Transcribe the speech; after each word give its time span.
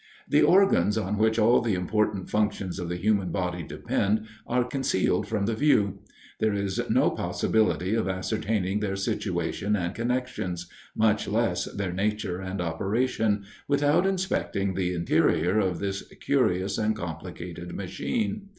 The 0.27 0.41
organs 0.41 0.97
on 0.97 1.19
which 1.19 1.37
all 1.37 1.61
the 1.61 1.75
important 1.75 2.27
functions 2.27 2.79
of 2.79 2.89
the 2.89 2.95
human 2.95 3.29
body 3.31 3.61
depend, 3.61 4.25
are 4.47 4.63
concealed 4.63 5.27
from 5.27 5.45
the 5.45 5.53
view. 5.53 5.99
There 6.39 6.55
is 6.55 6.81
no 6.89 7.11
possibility 7.11 7.93
of 7.93 8.07
ascertaining 8.07 8.79
their 8.79 8.95
situation 8.95 9.75
and 9.75 9.93
connections, 9.93 10.65
much 10.95 11.27
less 11.27 11.65
their 11.65 11.93
nature 11.93 12.41
and 12.41 12.59
operation, 12.61 13.43
without 13.67 14.07
inspecting 14.07 14.73
the 14.73 14.95
interior 14.95 15.59
of 15.59 15.77
this 15.77 16.01
curious 16.19 16.79
and 16.79 16.95
complicated 16.95 17.75
machine. 17.75 18.47